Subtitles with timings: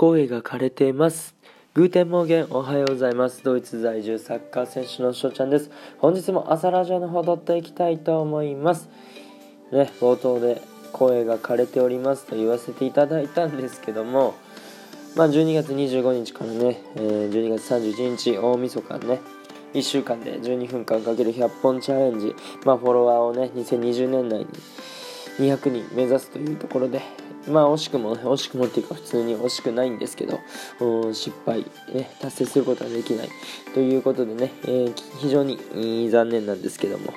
[0.00, 1.34] 声が枯れています。
[1.74, 3.44] Guten Morgen おはようございます。
[3.44, 5.70] ドイツ在住サッカー選手のショウちゃんです。
[5.98, 8.88] 本日も朝ラジオの方録っていきたいと思います。
[9.70, 12.24] ね冒頭で声が枯れております。
[12.24, 14.32] と言わせていただいたんですけども。
[15.16, 19.20] まあ12月25日からね、えー、12月31日大晦日ね。
[19.74, 24.46] 1週間で12分間かける100本チャレンジ、まあ、フォロワーをね2020年内に
[25.38, 27.02] 200人目指すというところで
[27.48, 30.40] まあ惜しくも、ね、惜しくもっていうか普通に惜しくないんですけど
[31.12, 33.28] 失敗、ね、達成することはできない。
[33.74, 37.12] ということでね、えー、非常に残念なんですけども。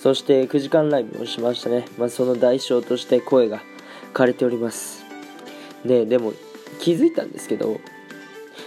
[0.00, 3.60] そして9時間ライブをしましたね、まあ、その代償として声が
[4.14, 5.04] 枯れております。
[5.84, 6.32] ででも
[6.80, 7.78] 気づいたんですけど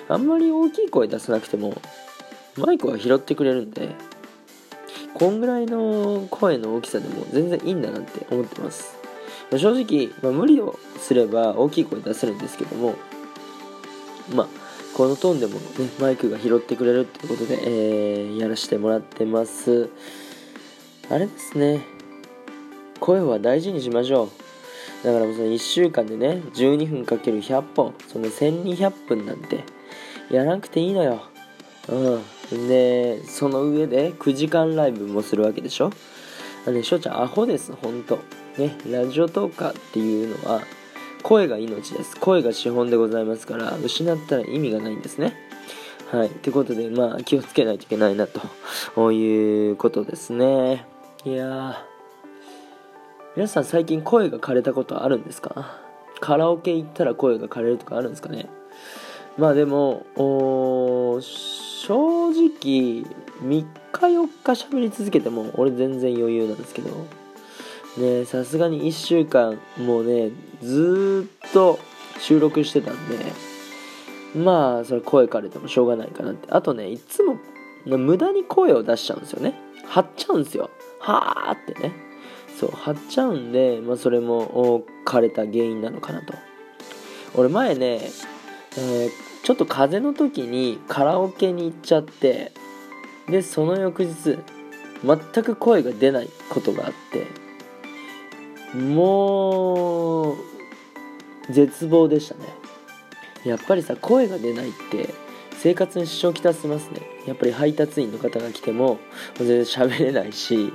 [0.07, 1.75] あんまり大きい声出さなくても
[2.55, 3.95] マイクは拾ってくれるんで
[5.13, 8.97] こんぐらいの声の大きさでも全然いいんだなって思ってます。
[9.51, 12.95] ま正直、まあ、無理をすれば大きい声出せるんですけども
[14.33, 14.47] まあ
[14.95, 15.59] このトーンでもね
[15.99, 19.89] マイクが拾ってくれるってことで、えー、やらせてもらってます。
[21.09, 21.81] あれですね。
[22.99, 24.29] 声は大事にしましょ
[25.03, 25.05] う。
[25.05, 29.63] だからもうその1週間でね12分かける100本その1200分なんて
[30.31, 31.23] やらなくていいのよ。
[31.89, 32.21] うん。
[32.51, 35.91] でその上で9時間ライブもするわけでしょ？
[36.67, 38.19] あね翔ちゃんアホですほんと
[38.57, 40.61] ねラジオトーカーっていうのは
[41.23, 42.17] 声が命です。
[42.17, 45.33] 声が資本でございますから失ったら意味がないんですね。
[46.11, 46.27] はい。
[46.27, 48.41] ってことでまあ気をつけないといけないなと。
[49.11, 50.85] いうことですね。
[51.25, 51.85] いや
[53.35, 55.79] 皆さん最近声が枯れたことあるんですか？
[56.19, 58.47] カラオケ行ったら声が枯れるとかあるんですかね？
[59.37, 61.21] まあでもおー
[61.85, 63.03] 正直3
[63.41, 66.89] 日4日喋り続けても俺全然余裕なんですけど。
[67.97, 70.31] ねさすがに1週間もうね
[70.63, 71.77] ずっと
[72.19, 73.17] 収録してたんで。
[74.33, 76.47] まあそれ声かれてもしょうがないかなって。
[76.51, 77.37] あとねいつも
[77.85, 79.53] 無駄に声を出しちゃうんですよね。
[79.85, 80.69] 張っちゃうんですよ。
[80.99, 81.93] はーってね。
[82.57, 86.33] そう張っちゃうんで、まあ、それも枯れた原因なのかなと。
[87.35, 87.99] 俺前ね、
[88.77, 89.09] えー、
[89.43, 92.53] ちょっと風邪の時にカラオケに行っちゃって
[93.27, 94.39] でその翌日
[95.03, 97.27] 全く声が出ないことがあって
[98.77, 100.37] もう
[101.49, 102.41] 絶望でしたね。
[103.45, 105.13] やっぱりさ声が出ないって
[105.59, 107.01] 生活に支障をきたしますね。
[107.27, 108.99] やっぱり配達員の方が来ても
[109.35, 110.71] 全然喋れないし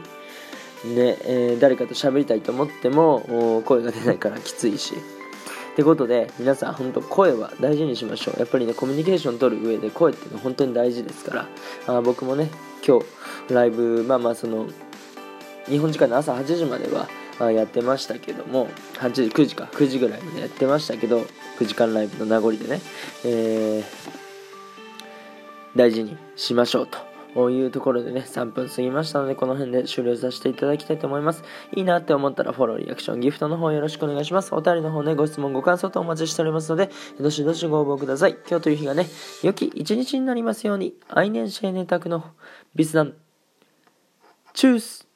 [0.84, 4.94] ねえー、誰かと喋りたいと思っても声が出ないからきついし。
[5.78, 8.41] ってことで皆さん本当声は大事にしましょう。
[8.41, 11.47] やっぱりねコミュニケーション取る上で声ってのは本当に大事ですか
[11.87, 11.94] ら。
[11.99, 12.50] あ僕もね
[12.84, 14.66] 今日ライブまあまあその
[15.66, 21.21] 日本時間の朝8時まではやってましたけども8時9時か9時ぐらいまでやってましたけど
[21.61, 22.81] 9時間ライブの名残でね、
[23.25, 23.84] えー、
[25.77, 27.07] 大事にしましょうと。
[27.37, 31.44] ういうところでね、3分過ぎましたので、この辺で終了させていただきたいと思います。
[31.75, 34.55] いいなって思ったらフォロー、リアクション、ギフトの方よろしくお願いします。
[34.55, 36.91] お便りの方ね、ご質問、ご感想とお待ちしておりますので、
[37.21, 38.37] どしどしご応募ください。
[38.49, 39.06] 今日という日がね、
[39.43, 42.25] 良き一日になりますように、愛年シェーネタクの
[42.75, 43.15] ビスダン、
[44.55, 45.07] チュース